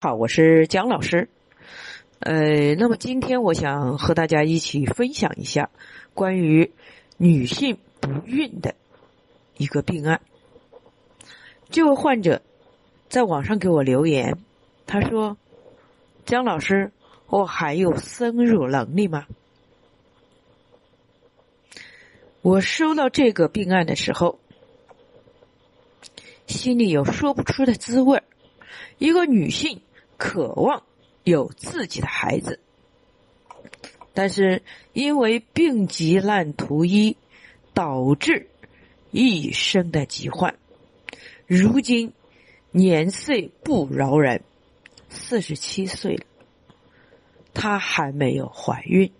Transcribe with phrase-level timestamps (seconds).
[0.00, 1.28] 好，我是蒋老师。
[2.20, 5.70] 呃，那么今天我想和大家一起分享一下
[6.14, 6.72] 关于
[7.16, 8.76] 女性不孕的
[9.56, 10.20] 一个病案。
[11.68, 12.42] 这位患者
[13.08, 14.38] 在网上给我留言，
[14.86, 15.36] 他说
[16.24, 16.92] ：“姜老师，
[17.26, 19.26] 我还有生育能力吗？”
[22.40, 24.38] 我收到这个病案的时候，
[26.46, 28.22] 心里有说不出的滋味
[28.98, 29.82] 一个女性。
[30.18, 30.82] 渴望
[31.22, 32.58] 有自己的孩子，
[34.12, 37.16] 但是因为病急乱投医，
[37.72, 38.48] 导致
[39.12, 40.56] 一生的疾患。
[41.46, 42.12] 如今
[42.72, 44.42] 年岁不饶人，
[45.08, 46.24] 四十七岁了，
[47.54, 49.12] 她还没有怀孕，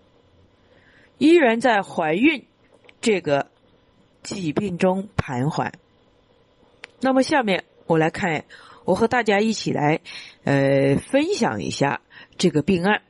[1.17, 2.45] 依然在怀孕
[3.01, 3.51] 这个
[4.25, 5.73] 疾病中徘徊。
[7.01, 8.45] 那么，下面我来看。
[8.88, 10.01] 我和大家一起来，
[10.45, 12.01] 呃，分享一下
[12.38, 13.02] 这个病案。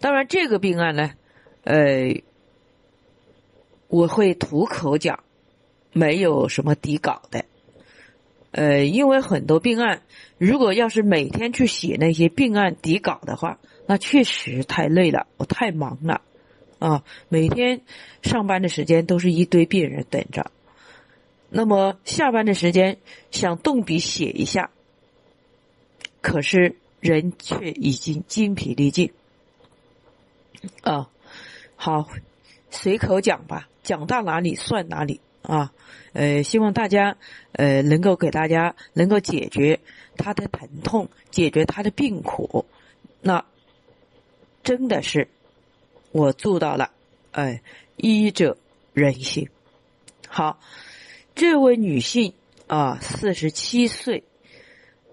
[0.00, 1.12] 当然，这个病案呢，
[1.64, 2.20] 呃，
[3.88, 5.24] 我会吐口讲，
[5.94, 7.46] 没有什么底稿的。
[8.50, 10.02] 呃，因为很多病案，
[10.36, 16.20] 如果要是每天去写那些病案底稿的话，那确实太累了，我太忙了
[16.80, 17.02] 啊！
[17.30, 17.80] 每天
[18.20, 20.50] 上班的时间都是一堆病人等着，
[21.48, 22.98] 那么下班的时间
[23.30, 24.70] 想动笔写一下。
[26.22, 29.12] 可是人却已经精疲力尽，
[30.82, 31.10] 啊，
[31.74, 32.08] 好，
[32.70, 35.72] 随口讲吧，讲到哪里算哪里啊，
[36.12, 37.16] 呃，希望大家
[37.50, 39.80] 呃能够给大家能够解决
[40.16, 42.66] 他的疼痛，解决他的病苦，
[43.20, 43.44] 那
[44.62, 45.26] 真的是
[46.12, 46.92] 我做到了，
[47.32, 47.62] 哎，
[47.96, 48.56] 医者
[48.94, 49.48] 仁心。
[50.28, 50.60] 好，
[51.34, 52.32] 这位女性
[52.68, 54.22] 啊，四十七岁。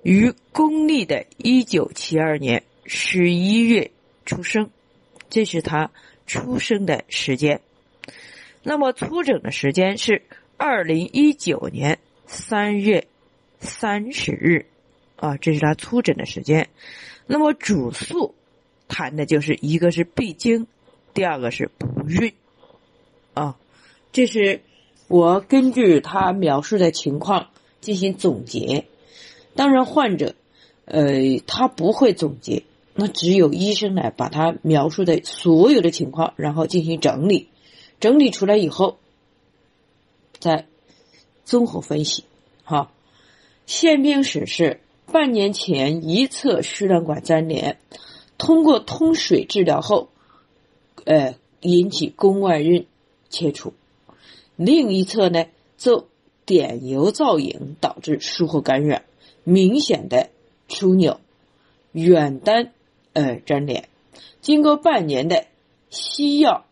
[0.04, 3.92] 于公历的1972年11月
[4.26, 4.70] 出生，
[5.30, 5.92] 这是他
[6.26, 7.62] 出生的时间。
[8.64, 10.22] 那么出诊的时间是
[10.58, 13.08] 2019年3月
[13.62, 14.66] 30日，
[15.16, 16.70] 啊，这是他出诊的时间。
[17.26, 18.36] 那么主诉
[18.88, 20.68] 谈的就是一个是闭经，
[21.14, 22.34] 第二个是不孕，
[23.34, 23.58] 啊，
[24.12, 24.62] 这是
[25.08, 27.50] 我根据他描述的情况
[27.82, 28.86] 进行总结。
[29.60, 30.36] 当然，患者，
[30.86, 32.64] 呃，他不会总结，
[32.96, 37.50] 那只有医生来把他描述的所有的情况，然后进行整理，
[38.00, 39.00] 整理出来以后，
[40.40, 40.66] 再
[41.44, 42.24] 综合分析。
[42.64, 42.90] 哈，
[43.66, 44.80] 腺病史是
[45.12, 47.80] 半年前一侧输卵管粘连，
[48.38, 50.08] 通过通水治疗后，
[51.04, 52.88] 呃，引起宫外孕
[53.30, 53.74] 切除；
[54.56, 56.06] 另一侧呢，则
[56.46, 59.04] 碘油造影导致术后感染。
[59.44, 60.30] 明显的
[60.68, 61.20] 枢纽
[61.92, 62.72] 远端
[63.14, 63.90] 呃粘连，
[64.42, 65.46] 经过半年的
[65.90, 66.66] 西药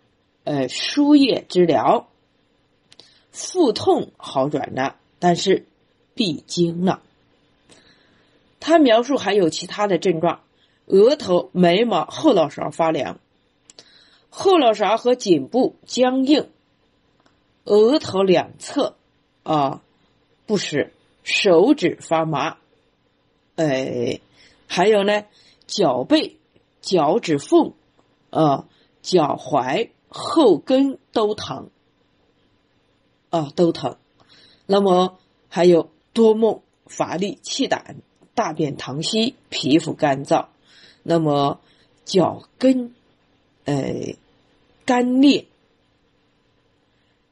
[0.44, 2.08] 呃输液治疗，
[3.32, 5.66] 腹痛好转了，但是
[6.14, 7.02] 闭经了。
[8.60, 10.42] 他描述还有其他的症状：
[10.86, 13.20] 额头、眉毛、后脑勺发凉，
[14.30, 16.50] 后脑勺和颈部僵硬，
[17.64, 18.96] 额头两侧
[19.44, 19.82] 啊
[20.46, 20.94] 不适，
[21.28, 22.56] 手指发麻。
[23.58, 24.22] 哎，
[24.66, 25.26] 还有呢，
[25.66, 26.38] 脚背、
[26.80, 27.74] 脚趾缝、
[28.30, 28.66] 啊，
[29.02, 31.70] 脚踝、后跟都疼，
[33.30, 33.98] 啊，都疼。
[34.68, 35.18] 那么
[35.50, 37.98] 还有多梦、乏力、气短、
[38.34, 40.46] 大便溏稀、皮肤干燥。
[41.04, 41.60] 那么
[42.06, 42.96] 脚跟，
[43.66, 44.16] 呃，
[44.86, 45.46] 干裂。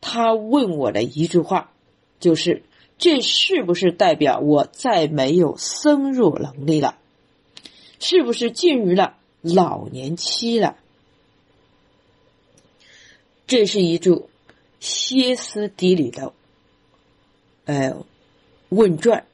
[0.02, 1.72] 他问我的一句话
[2.20, 2.64] 就是。
[2.98, 6.98] 这是不是代表我再没有生育能力了？
[8.00, 10.78] 是不是进入了老年期了？
[13.48, 14.30] 这是一组
[14.80, 16.34] 歇斯底里的
[17.66, 17.96] 呃
[18.70, 19.26] 问卷。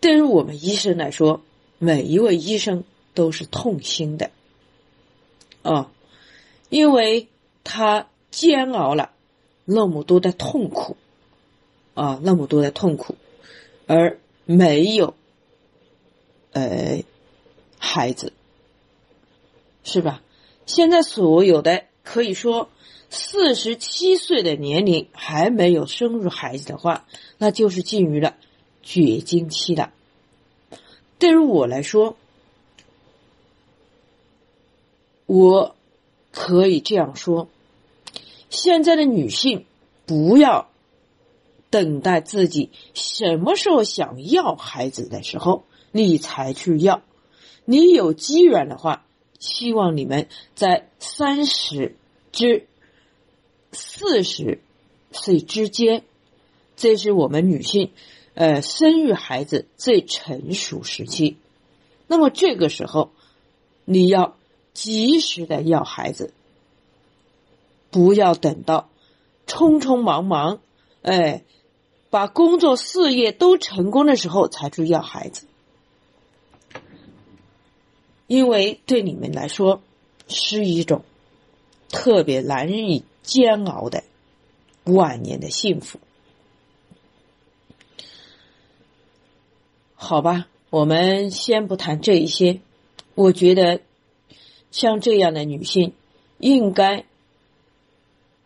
[0.00, 1.42] 对于我们医生来说，
[1.78, 2.84] 每一位医生
[3.14, 4.30] 都是痛心的
[5.62, 5.90] 啊，
[6.68, 7.28] 因为
[7.64, 9.12] 他煎熬了
[9.64, 10.96] 那么多的痛苦。
[11.98, 13.16] 啊，那么多的痛苦，
[13.88, 15.14] 而没有，
[16.52, 17.02] 呃，
[17.76, 18.32] 孩子，
[19.82, 20.22] 是吧？
[20.64, 22.70] 现在所有的可以说
[23.10, 27.04] 四十七岁的年龄还没有生育孩子的话，
[27.36, 28.36] 那就是进入了
[28.84, 29.92] 绝经期了。
[31.18, 32.16] 对于我来说，
[35.26, 35.74] 我
[36.30, 37.48] 可以这样说：
[38.50, 39.64] 现在的女性
[40.06, 40.70] 不要。
[41.70, 47.02] 等待自己什么时候想要孩子的时候，你才去要。
[47.64, 49.04] 你有机缘的话，
[49.38, 51.96] 希望你们在三十
[52.32, 52.66] 至
[53.72, 54.60] 四十
[55.12, 56.02] 岁之间，
[56.76, 57.92] 这是我们女性
[58.34, 61.36] 呃生育孩子最成熟时期。
[62.06, 63.10] 那么这个时候，
[63.84, 64.36] 你要
[64.72, 66.32] 及时的要孩子，
[67.90, 68.88] 不要等到
[69.46, 70.60] 匆匆忙忙，
[71.02, 71.44] 哎，
[72.10, 75.46] 把工作事业都成功的时候才去要孩子，
[78.26, 79.82] 因为对你们来说
[80.26, 81.04] 是一种
[81.88, 84.04] 特别难以煎熬的
[84.84, 85.98] 晚年的幸福，
[89.94, 90.48] 好吧。
[90.70, 92.60] 我们先不谈这一些，
[93.14, 93.80] 我觉得
[94.70, 95.94] 像这样的女性，
[96.36, 97.06] 应该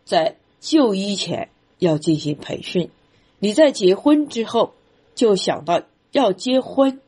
[0.05, 1.49] 在就医前
[1.79, 2.89] 要进行培训。
[3.43, 4.73] 你在结婚之后
[5.15, 5.81] 就想到
[6.13, 7.01] 要结婚，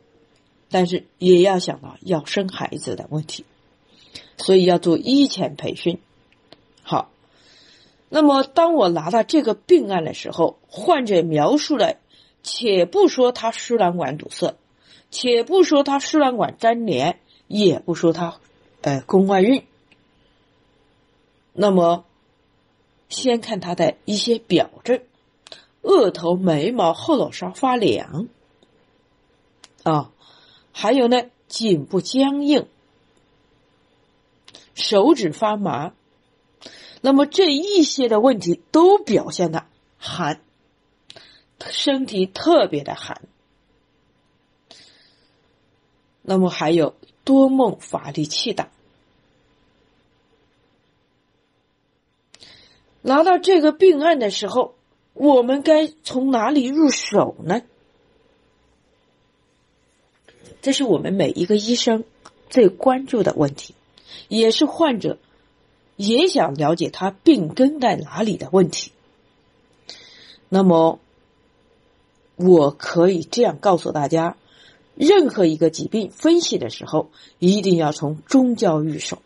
[0.69, 3.45] 但是也要想到要生孩子的问题，
[4.35, 5.97] 所以要做医前培训。
[6.83, 7.09] 好，
[8.09, 11.95] 那么当我拿到这个病案的时候，患者描述了，
[12.43, 14.55] 且不说他输卵管堵塞。
[15.11, 17.17] 且不说他输卵管粘连，
[17.47, 18.41] 也不说他，
[18.81, 19.63] 呃，宫外孕。
[21.53, 22.03] 那么，
[23.07, 24.99] 先看他的一些表症：
[25.85, 28.27] 额头、眉毛、后脑勺发凉，
[29.83, 30.11] 啊，
[30.71, 32.67] 还有呢，颈部僵硬，
[34.73, 35.93] 手指发麻。
[37.01, 39.67] 那么这一些的问题都表现的
[39.99, 40.41] 寒，
[41.59, 43.21] 身体特别的寒。
[46.23, 48.71] 那么还有多梦、乏力、气大。
[53.03, 54.73] 拿到这个病案的时候，
[55.15, 57.63] 我们该从哪里入手呢？
[60.61, 62.03] 这是我们每一个医生
[62.49, 63.73] 最关注的问题，
[64.27, 65.17] 也是患者
[65.95, 68.91] 也想了解他病根在哪里的问题。
[70.49, 70.99] 那么，
[72.35, 74.37] 我可以这样告诉大家。
[74.97, 79.21] 任何一个疾病分析的时候，一定要从中焦入手，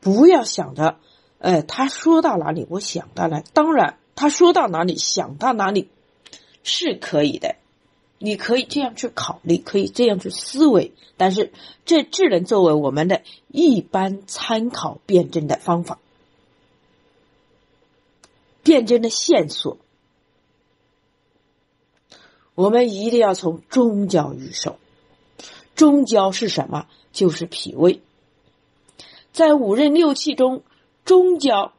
[0.00, 0.98] 不要想着，
[1.38, 3.40] 哎，他说到哪里，我想到哪。
[3.52, 5.88] 当然，他说到哪里，想到哪里
[6.64, 7.54] 是可以的，
[8.18, 11.52] 你可以这样去考虑，可以这样去思维，但是
[11.84, 15.98] 这只能作为我们的一般参考辩证的方法，
[18.64, 19.78] 辩证的线索。
[22.56, 24.80] 我们一定要从中焦入手，
[25.76, 26.88] 中焦是什么？
[27.12, 28.00] 就是脾胃。
[29.32, 30.64] 在五任六气中，
[31.08, 31.72] 中焦，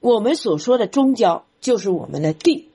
[0.00, 2.68] 我们所说的中焦就是我们的地，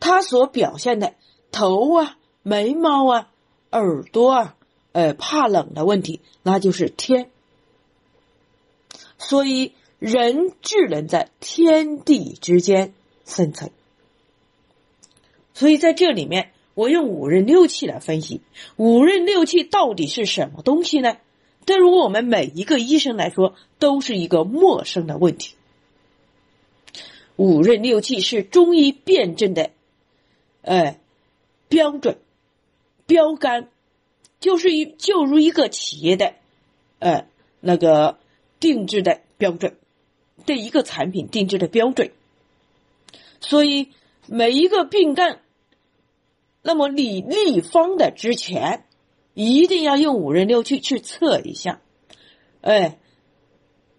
[0.00, 1.14] 它所表现的
[1.52, 3.30] 头啊、眉毛啊、
[3.70, 4.56] 耳朵啊，
[4.90, 7.30] 呃，怕冷的问题，那就是天。
[9.16, 12.94] 所以，人只能在天地之间
[13.24, 13.70] 生存。
[15.54, 18.40] 所以在这里面，我用五任六气来分析
[18.74, 21.16] 五任六气到底是什么东西呢？
[21.66, 25.54] 对于我们每一个医生来说，都是一个陌生的问题。
[27.36, 29.70] 五任六气是中医辩证的，
[30.62, 30.98] 哎，
[31.68, 32.18] 标准
[33.06, 33.68] 标杆，
[34.40, 36.32] 就是一就如一个企业的，
[37.00, 37.26] 呃，
[37.60, 38.18] 那个
[38.58, 39.76] 定制的标准，
[40.46, 42.10] 对一个产品定制的标准。
[43.40, 43.90] 所以
[44.26, 45.40] 每一个病干。
[46.68, 48.85] 那么你立方的之前，
[49.36, 51.80] 一定要用五仁六气去测一下，
[52.62, 52.98] 哎，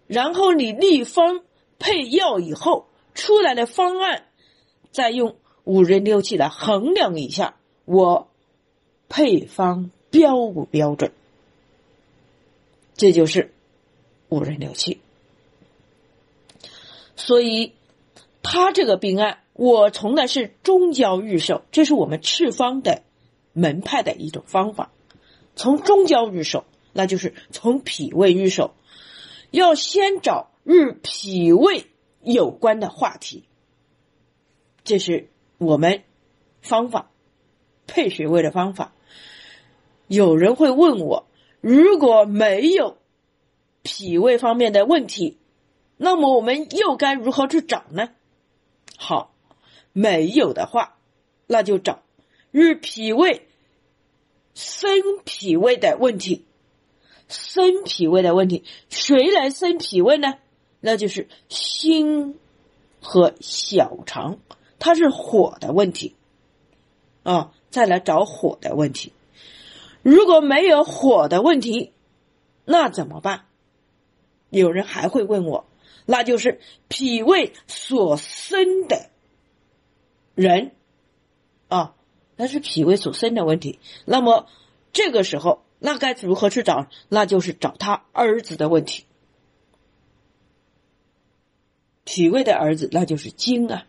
[0.06, 1.42] 然后你立方
[1.78, 4.24] 配药以后出来的方案，
[4.90, 7.54] 再用五仁六气来衡量一下，
[7.86, 8.28] 我
[9.08, 11.12] 配方标不标准？
[12.96, 13.54] 这就是
[14.28, 15.00] 五仁六气。
[17.14, 17.72] 所以
[18.42, 19.38] 他这个病案。
[19.54, 23.02] 我从来是中焦入手，这是我们赤方的
[23.52, 24.92] 门派的一种方法。
[25.58, 28.74] 从中焦入手，那就是从脾胃入手，
[29.50, 31.84] 要先找与脾胃
[32.22, 33.44] 有关的话题。
[34.84, 36.02] 这是我们
[36.62, 37.10] 方法
[37.86, 38.94] 配穴位的方法。
[40.06, 41.26] 有人会问我，
[41.60, 42.96] 如果没有
[43.82, 45.36] 脾胃方面的问题，
[45.98, 48.08] 那么我们又该如何去找呢？
[48.96, 49.34] 好。
[49.94, 50.96] 没有的话，
[51.48, 52.02] 那就找
[52.52, 53.47] 与脾胃
[54.58, 54.90] 生
[55.24, 56.44] 脾胃的问题，
[57.28, 60.34] 生脾胃的问题，谁来生脾胃呢？
[60.80, 62.36] 那就是心
[63.00, 64.40] 和小肠，
[64.80, 66.16] 它是火的问题
[67.22, 69.12] 啊，再来找火的问题。
[70.02, 71.92] 如果没有火的问题，
[72.64, 73.44] 那怎么办？
[74.50, 75.66] 有人还会问我，
[76.04, 79.08] 那就是脾胃所生的
[80.34, 80.72] 人，
[82.38, 83.78] 那是脾胃所生的问题。
[84.06, 84.46] 那么
[84.92, 86.86] 这个时候，那该如何去找？
[87.10, 89.04] 那就是找他儿子的问题。
[92.04, 93.84] 脾胃的儿子，那就是经啊，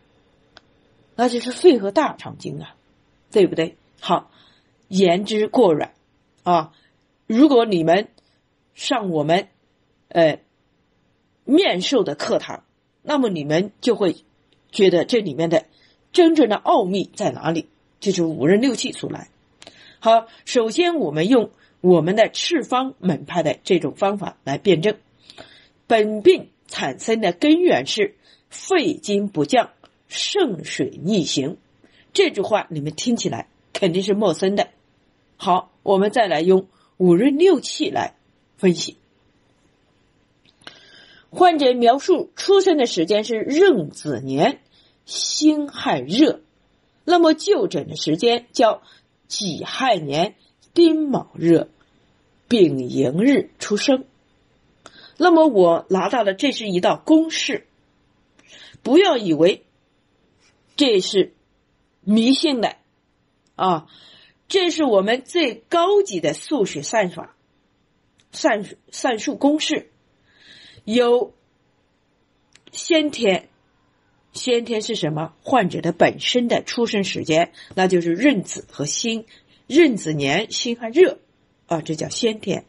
[1.16, 2.74] 那就是肺和大肠经啊，
[3.30, 3.76] 对不对？
[3.98, 4.30] 好，
[4.88, 5.94] 言之过软
[6.42, 6.74] 啊。
[7.26, 8.08] 如果你们
[8.74, 9.48] 上我们
[10.08, 10.40] 呃
[11.44, 12.64] 面授的课堂，
[13.02, 14.16] 那么你们就会
[14.70, 15.66] 觉得这里面的
[16.12, 17.68] 真正的奥秘在哪里？
[18.00, 19.28] 就是五任六气出来。
[20.00, 24.96] 好，首先我们用我们的赤方门派的这种方法来辩证
[25.86, 26.48] 本病。
[26.72, 28.14] 产生的根源是
[28.48, 29.70] 肺经不降，
[30.06, 31.56] 肾水逆行。
[32.12, 34.68] 这句话你们听起来肯定是陌生的。
[35.36, 38.14] 好，我们再来用五运六气来
[38.56, 38.98] 分析。
[41.30, 44.60] 患者描述出生的时间是壬子年
[45.06, 46.40] 辛亥热，
[47.10, 48.82] 那么就诊的时间叫
[49.26, 50.36] 己亥年
[50.72, 51.68] 丁卯热，
[52.48, 54.04] 丙寅日出生。
[55.16, 57.66] 那么我拿到了，这是一道公式，
[58.82, 59.64] 不要以为
[60.76, 61.34] 这是
[62.00, 62.76] 迷信的
[63.56, 63.88] 啊！
[64.48, 67.36] 这是我们最高级的数学算法，
[68.32, 69.90] 算算术公式。
[70.84, 71.34] 有
[72.72, 73.49] 先天，
[74.32, 75.34] 先天是什么？
[75.42, 79.26] 患者的本身的出生时间，那就是壬子和辛，
[79.66, 81.18] 壬子年辛亥热
[81.66, 82.64] 啊，这叫先天。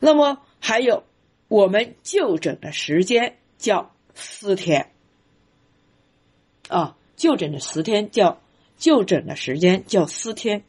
[0.00, 1.04] 那么还有。
[1.46, 4.90] 我们就诊的时间叫四天，
[6.68, 8.40] 啊，就诊的十天叫
[8.78, 10.64] 就诊的时间叫四天。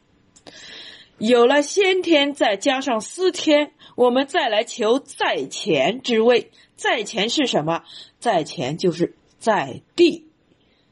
[1.18, 6.52] 有了先天，再加上四天，我们再来求在前之位。
[6.76, 7.82] 在前是什么？
[8.20, 9.14] 在前就是
[9.46, 10.26] 在地，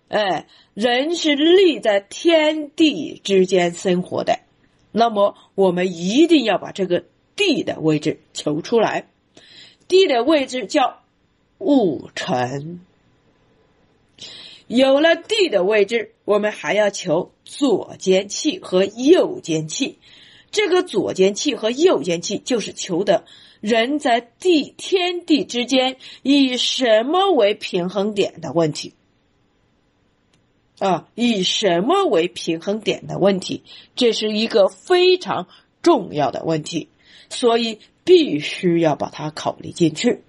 [0.07, 4.39] 哎，人是立在天地之间生活的，
[4.93, 7.03] 那么我们一定要把这个
[7.35, 9.09] 地的位置求出来。
[9.89, 11.01] 地的位置叫
[11.59, 12.81] 戊辰，
[14.69, 19.99] 有了地的位置，我们还要求左肩气和右肩气。
[20.53, 23.25] 这个左肩气和右肩气，就是求的
[23.65, 28.93] 人在地天地之间以什么为平衡点的问题
[30.79, 31.09] 啊？
[31.15, 33.63] 以什么为平衡点的问题？
[33.97, 35.49] 这是一个非常
[35.81, 36.89] 重要的问题，
[37.31, 37.81] 所以。
[38.07, 40.25] 必须要把它考虑进去。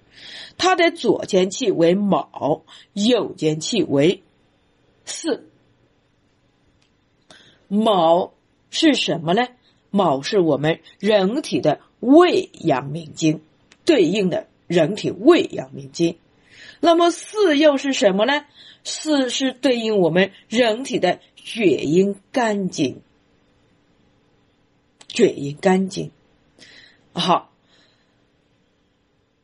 [0.56, 2.62] 它的左肩气为卯，
[2.94, 4.22] 右肩气为
[5.04, 5.42] 巳。
[7.68, 8.32] 卯
[8.70, 9.46] 是什么呢？
[9.90, 13.42] 卯是我们人体的胃阳明经，
[13.84, 16.18] 对应的人体胃阳明经。
[16.80, 18.46] 那么四又是什么呢？
[18.84, 23.02] 四是对应我们人体的血阴肝经，
[25.08, 26.10] 血阴肝经。
[27.12, 27.52] 好。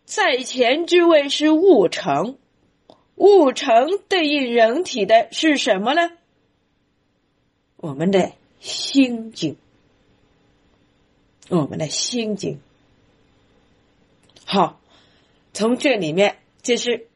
[0.05, 2.37] 在前之位是戊辰，
[3.15, 6.11] 戊辰对应人体的是什么呢？
[7.79, 9.57] 我们的心经，
[11.61, 12.61] 我们的心经。
[14.45, 14.81] 好，
[15.53, 17.09] 从这里面这是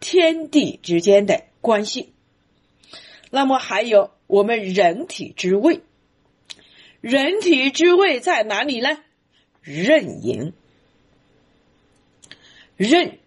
[0.00, 2.12] 天地之间的关系。
[3.30, 5.82] 那么还有我们人体之位，
[7.00, 9.02] 人体之位在哪里呢？
[9.62, 10.52] 任营。
[12.76, 13.18] 任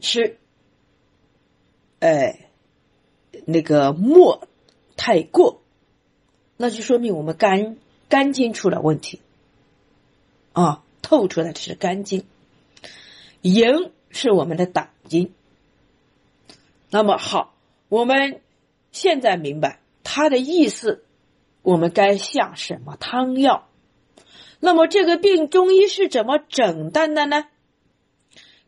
[0.00, 0.38] 是，
[1.98, 2.48] 哎，
[3.44, 4.46] 那个墨
[4.96, 5.62] 太过，
[6.56, 7.76] 那就说明我们肝
[8.08, 9.20] 肝经出了问题
[10.58, 12.24] 啊，透出来的是肝经。
[13.42, 15.32] 营是我们的胆经。
[16.90, 17.54] 那么好，
[17.88, 18.42] 我们
[18.90, 21.04] 现在明白他的意思，
[21.62, 23.68] 我们该下什么汤药？
[24.58, 27.46] 那么这个病中医是怎么诊断的呢？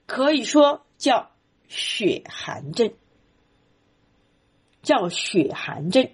[0.07, 1.33] 可以说叫
[1.67, 2.93] 血寒症，
[4.83, 6.09] 叫血寒症。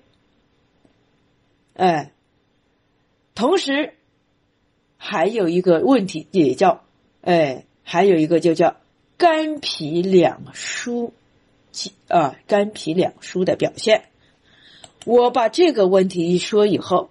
[1.75, 2.15] 哎，
[3.35, 3.95] 同时
[4.97, 6.85] 还有一个问题，也叫
[7.23, 8.77] 哎，还有一个就叫
[9.17, 11.13] 肝脾两疏，
[12.09, 14.05] 啊，肝脾两疏的表现。
[15.05, 17.11] 我把这个问题一说以后，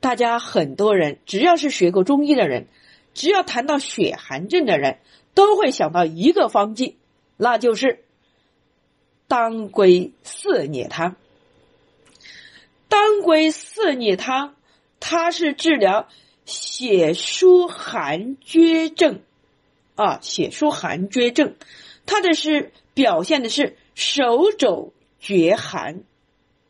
[0.00, 2.66] 大家很多人只要是学过中医的人，
[3.14, 4.98] 只要谈到血寒症的人。
[5.36, 6.96] 都会想到一个方剂，
[7.36, 8.02] 那就是
[9.28, 11.14] 当归四逆汤。
[12.88, 14.54] 当归四逆汤，
[14.98, 16.08] 它是治疗
[16.46, 19.20] 血疏寒厥症
[19.94, 21.56] 啊，血疏寒厥症，
[22.06, 26.04] 它的是表现的是手肘厥寒，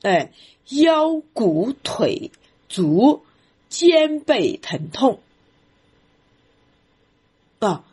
[0.02, 0.32] 哎，
[0.68, 2.32] 腰骨腿
[2.68, 3.22] 足
[3.68, 5.20] 肩背疼痛
[7.60, 7.84] 啊，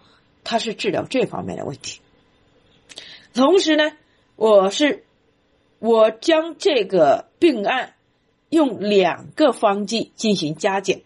[0.43, 1.99] 它是治疗这方面的问题。
[3.33, 3.91] 同时呢，
[4.35, 5.03] 我是
[5.77, 7.93] 我将这个病案。
[8.49, 11.01] 用两个方剂进行加减，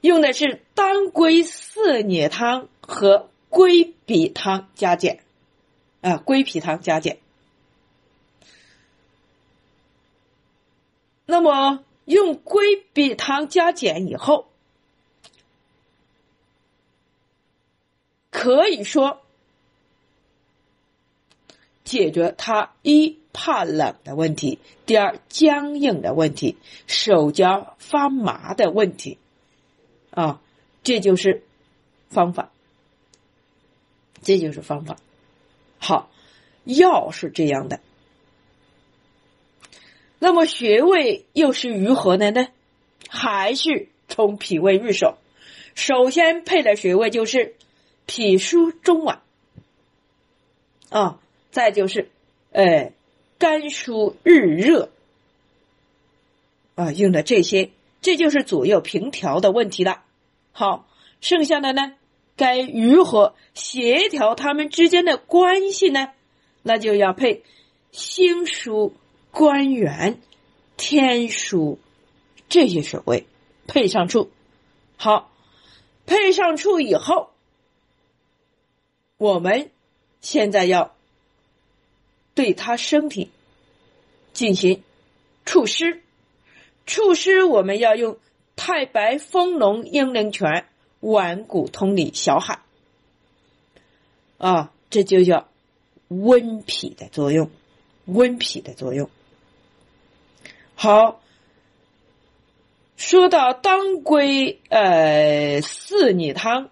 [0.00, 5.20] 用的是当归四逆汤和归脾汤加减，
[6.00, 7.18] 啊，归脾汤加减。
[11.26, 14.48] 那么用归脾汤加减以后，
[18.30, 19.20] 可以说
[21.84, 23.18] 解决他一。
[23.32, 26.56] 怕冷的问题，第二僵硬的问题，
[26.88, 29.18] 手脚发麻的问题，
[30.10, 30.40] 啊，
[30.82, 31.42] 这就是
[32.08, 32.50] 方法，
[34.22, 34.96] 这就是方法。
[35.78, 36.10] 好，
[36.64, 37.80] 药是这样的，
[40.18, 42.48] 那么穴位又是如何的呢？
[43.08, 45.16] 还是从脾胃入手，
[45.74, 47.54] 首先配的穴位就是
[48.06, 49.20] 脾腧中脘，
[50.90, 52.10] 啊，再就是，
[52.52, 52.92] 哎。
[53.40, 54.90] 肝疏日热
[56.74, 57.70] 啊，用的这些，
[58.00, 60.02] 这就是左右平调的问题了。
[60.52, 60.88] 好，
[61.20, 61.94] 剩下的呢，
[62.36, 66.12] 该如何协调他们之间的关系呢？
[66.62, 67.42] 那就要配
[67.92, 68.94] 星书
[69.30, 70.20] 官元、
[70.76, 71.78] 天枢
[72.48, 73.26] 这些穴位
[73.66, 74.30] 配上处。
[74.96, 75.30] 好，
[76.06, 77.30] 配上处以后，
[79.16, 79.70] 我们
[80.20, 80.94] 现在要。
[82.32, 83.30] 对他身体
[84.32, 84.82] 进行
[85.44, 86.00] 处湿，
[86.90, 88.18] 祛湿我们要用
[88.56, 90.66] 太白丰隆阴陵泉
[90.98, 92.62] 顽固通里小海
[94.38, 95.46] 啊，这就叫
[96.08, 97.48] 温脾的作用，
[98.06, 99.08] 温脾的作用。
[100.74, 101.20] 好，
[102.96, 106.70] 说到当归呃四逆汤，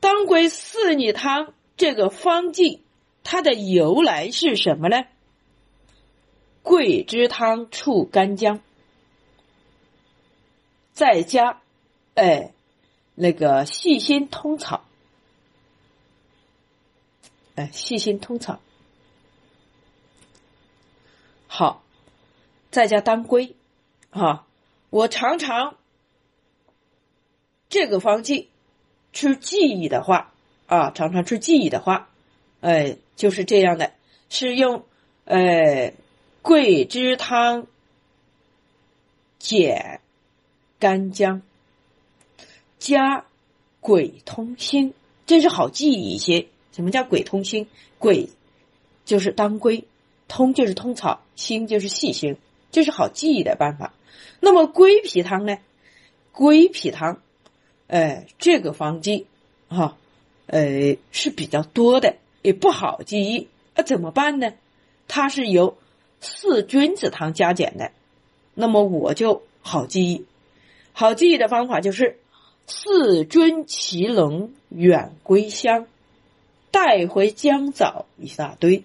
[0.00, 2.82] 当归四逆汤这个方剂。
[3.22, 5.04] 它的由来是什么呢？
[6.64, 8.60] 桂枝汤触干姜，
[10.92, 11.60] 再加
[12.14, 12.52] 哎
[13.14, 14.84] 那个细心通草，
[17.54, 18.60] 哎细心通草，
[21.46, 21.82] 好，
[22.70, 23.54] 再加当归
[24.10, 24.46] 啊！
[24.90, 25.76] 我常常
[27.68, 28.48] 这个方剂
[29.12, 30.32] 吃记忆的话
[30.66, 32.08] 啊，常常吃记忆的话。
[32.60, 33.94] 哎，就是这样的，
[34.28, 34.84] 是用，
[35.24, 35.94] 哎，
[36.42, 37.66] 桂枝汤
[39.38, 40.02] 减
[40.80, 41.42] 干姜，
[42.78, 43.26] 加
[43.80, 44.94] 鬼通心，
[45.26, 46.48] 这是好记忆一些。
[46.72, 47.68] 什么叫鬼通心？
[47.98, 48.30] 鬼
[49.04, 49.84] 就是当归，
[50.26, 52.38] 通就是通草，心就是细心，
[52.72, 53.92] 这是好记忆的办法。
[54.40, 55.58] 那么归脾汤呢？
[56.32, 57.20] 归脾汤，
[57.86, 59.26] 哎，这个方剂
[59.68, 59.98] 哈，
[60.46, 62.16] 呃，是比较多的。
[62.40, 64.54] 也不好记忆，那怎么办呢？
[65.08, 65.76] 它是由
[66.22, 67.92] 四君子汤加减的，
[68.54, 70.24] 那么我就好记忆。
[70.92, 72.18] 好记忆的方法就是
[72.66, 75.86] 四君奇龙远归乡，
[76.70, 78.84] 带回姜枣一大堆。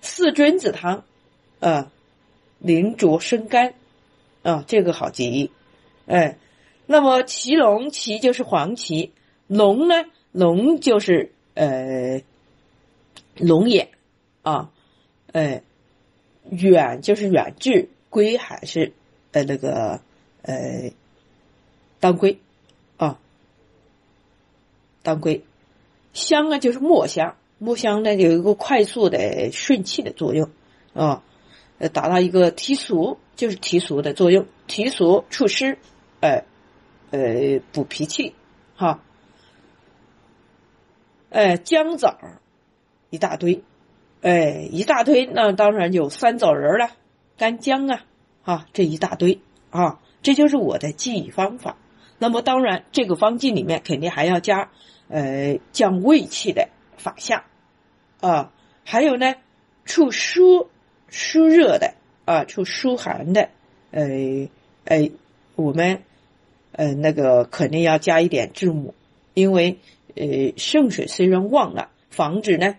[0.00, 1.04] 四君子汤，
[1.60, 1.90] 啊，
[2.58, 3.74] 灵浊生肝，
[4.42, 5.50] 啊，这个好记忆。
[6.06, 6.38] 哎，
[6.86, 9.12] 那么奇龙奇就是黄芪，
[9.46, 12.22] 龙呢，龙就是呃。
[13.36, 13.88] 龙眼，
[14.42, 14.70] 啊，
[15.32, 15.62] 哎，
[16.50, 18.92] 远就是远志，归还是
[19.32, 20.02] 呃那个
[20.42, 20.90] 呃
[22.00, 22.40] 当归，
[22.96, 23.18] 啊，
[25.02, 25.44] 当归，
[26.12, 30.50] 香啊就是墨香，墨香呢有一个快速的顺气的作用，
[30.94, 31.22] 啊，
[31.78, 35.78] 呃达到一个提俗，就是提俗的作用，提俗祛湿，
[36.20, 36.44] 哎，
[37.10, 38.34] 呃补脾气，
[38.74, 39.00] 哈，
[41.30, 42.18] 哎姜枣。
[43.12, 43.64] 一大堆，
[44.22, 46.92] 哎，一大堆，那当然有酸枣仁了，
[47.36, 48.04] 干姜啊，
[48.44, 51.76] 啊，这一大堆啊，这就是我的记忆方法。
[52.20, 54.70] 那么，当然，这个方剂里面肯定还要加，
[55.08, 57.46] 呃，降胃气的法下，
[58.20, 58.52] 啊，
[58.84, 59.34] 还有呢，
[59.84, 60.68] 除疏
[61.08, 61.94] 疏热的
[62.26, 63.48] 啊，除疏寒的，
[63.90, 64.06] 呃，
[64.84, 65.10] 呃，
[65.56, 66.02] 我们，
[66.72, 68.94] 呃，那个肯定要加一点知母，
[69.34, 69.78] 因为，
[70.14, 72.76] 呃，肾水虽然旺了，防止呢。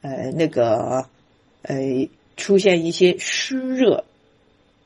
[0.00, 1.06] 呃，那个，
[1.62, 4.04] 呃出现一些湿热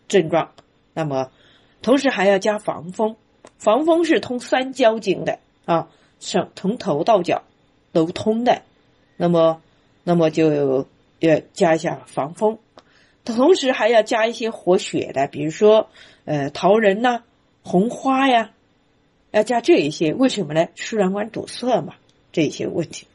[0.08, 0.52] 症状。
[0.94, 1.30] 那么
[1.82, 3.16] 同时还要加防风，
[3.62, 7.44] 防风是通三焦经的啊，从从头到脚
[7.92, 8.62] 都通的。
[9.16, 9.62] 那么
[10.02, 10.86] 那么就
[11.20, 12.58] 要加一下防风，
[13.24, 15.88] 同时还要加一些活血的，比如说
[16.24, 17.22] 呃桃仁呐、
[17.62, 18.50] 红花呀。
[19.30, 20.68] 要加这一些，为什么呢？
[20.74, 21.94] 输卵管堵塞嘛，
[22.32, 23.06] 这些问题。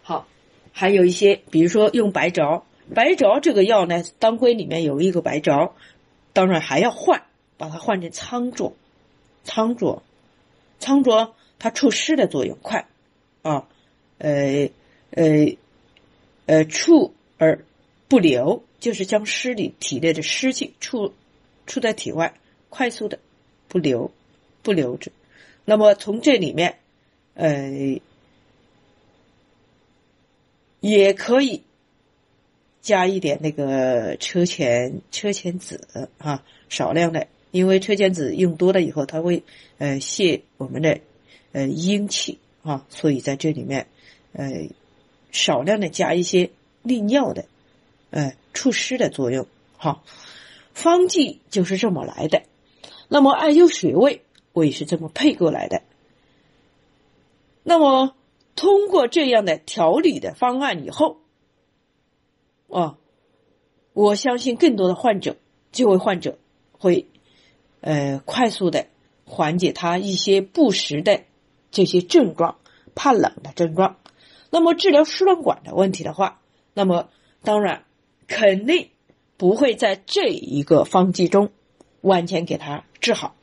[0.00, 0.26] 好，
[0.72, 2.62] 还有一些，比如说用白芍，
[2.94, 5.72] 白芍这个药呢，当归里面有一个白芍，
[6.32, 7.24] 当然还要换，
[7.56, 8.76] 把它换成苍术，
[9.44, 10.02] 苍术，
[10.78, 12.88] 苍术它除湿的作用快
[13.42, 13.68] 啊，
[14.18, 14.70] 呃
[15.10, 15.56] 呃
[16.46, 17.64] 呃，除而
[18.08, 21.12] 不留，就是将湿里体内的湿气出
[21.66, 22.34] 出在体外，
[22.68, 23.18] 快速的。
[23.68, 24.12] 不留，
[24.62, 25.10] 不留着。
[25.64, 26.78] 那么从这里面，
[27.34, 28.00] 呃，
[30.78, 31.64] 也可以
[32.80, 39.42] 加一点那个车前车前子啊，少量的，因为车前子用多了以后，它会
[39.78, 41.00] 呃泄我们的
[41.52, 43.86] 呃阴气啊，所以在这里面
[44.32, 44.68] 呃
[45.32, 46.50] 少量的加一些
[46.82, 47.46] 利尿的，
[48.10, 49.46] 呃除湿的作用。
[49.78, 50.04] 好，
[50.74, 52.42] 方剂就是这么来的。
[53.08, 54.20] 那么艾灸穴位
[54.52, 55.80] 我也是这么配过来的。
[57.62, 58.14] 那么
[58.54, 61.20] 通过这样的调理的方案以后，
[62.68, 62.98] 啊，
[63.94, 65.36] 我相信更多的患者，
[65.72, 66.38] 这位患者
[66.78, 67.06] 会
[67.86, 68.88] 呃快速的
[69.24, 71.22] 缓解他一些不时的
[71.70, 72.58] 这些症状，
[72.96, 73.96] 怕冷的症状。
[74.50, 76.40] 那么治疗输卵管的问题的话，
[76.74, 77.08] 那么
[77.42, 77.84] 当然
[78.26, 78.90] 肯定
[79.36, 81.52] 不会在这一个方剂中。
[82.02, 83.34] 完全给他治好，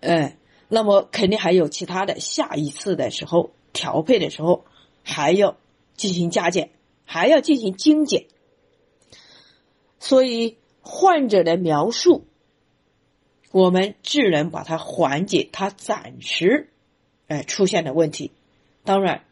[0.00, 4.64] 哎，那么肯定还有其他的，下一次的时候调配的时候
[5.02, 5.58] 还要
[5.96, 6.70] 进行加减，
[7.04, 8.24] 还要进行精简。
[10.00, 10.56] 所以
[10.88, 12.24] 患者的描述，
[13.50, 16.68] 我们只能把它缓解他暂时
[17.26, 18.30] 哎出现的问题。
[18.84, 19.24] 当然，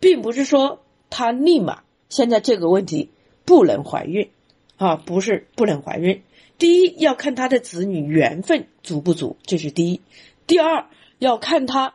[0.00, 3.10] 并不是说他立马现在这个问题
[3.44, 4.30] 不能怀孕。
[4.78, 6.22] 啊，不是不能怀孕。
[6.58, 10.02] 第一要看他的子女缘分足不足，这是第一。
[10.46, 10.86] 第二
[11.18, 11.94] 要看他，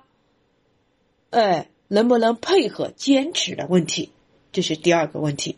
[1.30, 4.12] 哎，能不能配合坚持的问题，
[4.52, 5.58] 这是第二个问题。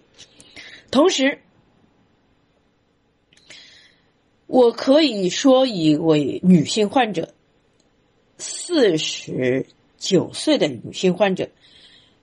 [0.92, 1.40] 同时，
[4.54, 7.34] 我可以说一位女性患者，
[8.38, 9.66] 四十
[9.98, 11.50] 九岁的女性患者，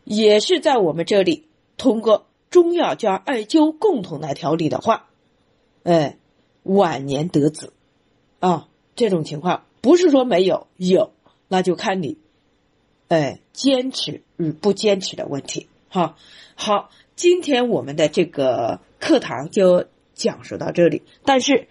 [0.04, 2.28] 也是在我们这里通过。
[2.48, 5.08] 中药加艾灸共同来调理的话，
[5.84, 6.18] 哎，
[6.64, 7.72] 晚年得子
[8.40, 11.12] 啊，这种情况不是说没有，有
[11.46, 12.18] 那就看你，
[13.08, 15.68] 哎，坚持与不坚持的问题。
[15.88, 16.16] 哈，
[16.54, 21.68] 好，今天我们的这个课堂就讲述到这里，但是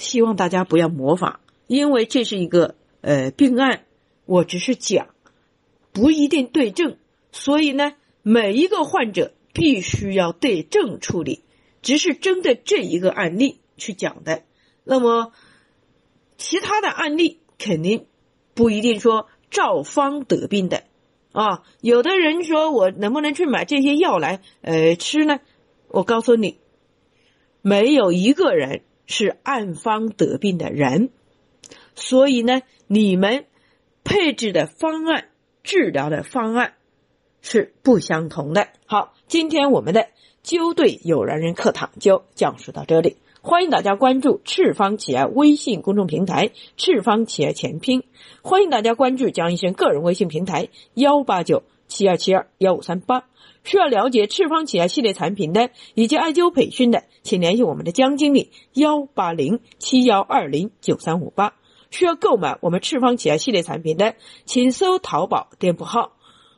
[0.00, 1.36] 希望大家不要模仿，
[1.68, 3.84] 因为这是一个呃病案，
[4.26, 5.14] 我只是讲，
[5.92, 6.96] 不一定对症，
[7.30, 9.32] 所以呢，每一个患者。
[9.52, 11.42] 必须要对症处理，
[11.82, 14.44] 只是针对这一个案例去讲的。
[14.84, 15.32] 那么，
[16.38, 18.06] 其他的案例肯定
[18.54, 20.84] 不一定说照方得病的
[21.32, 21.64] 啊。
[21.80, 25.40] 有的人说我能不能去买这些药来呃吃呢？
[25.88, 26.60] 我告诉你，
[27.60, 31.10] 没有一个人是暗方得病的人。
[31.94, 33.44] 所以呢，你们
[34.04, 35.26] 配置的方案、
[35.62, 36.72] 治疗的方案
[37.42, 38.68] 是不相同的。
[38.86, 39.12] 好。
[39.30, 40.08] 今天我们的
[40.42, 48.02] 灸对有缘人课堂就讲述到这里，欢迎大家关注赤方企业微信公众平台“赤方企业全拼”，
[48.42, 53.24] 欢迎大家关注江医生个人微信平台幺八九七二七二幺五三八。
[53.64, 61.52] 需要了解赤方企业系列产品的以及艾灸培训的，请联系我们的江经理幺八零七幺二零九三五八。
[61.90, 64.14] 需要购买我们赤方企业系列产品的，
[64.46, 66.12] 请搜淘宝店铺号，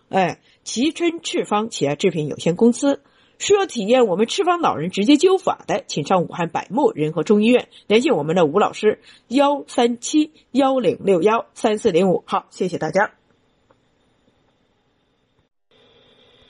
[0.09, 0.39] 哎。
[0.65, 3.03] 吉春赤方企业制品有限公司
[3.41, 12.23] 需要体验我们赤方老人直接灸法的，请上武汉百木仁和中医院联系我们的吴老师幺三七幺零六幺三四零五。
[12.27, 13.22] 好，谢谢大家。